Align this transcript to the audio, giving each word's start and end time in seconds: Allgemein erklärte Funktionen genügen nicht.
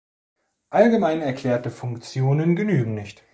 Allgemein 0.71 1.21
erklärte 1.21 1.69
Funktionen 1.69 2.55
genügen 2.55 2.95
nicht. 2.95 3.21